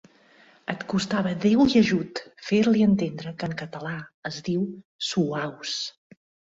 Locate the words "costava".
0.93-1.33